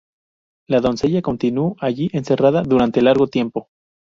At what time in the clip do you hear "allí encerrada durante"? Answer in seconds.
1.79-3.03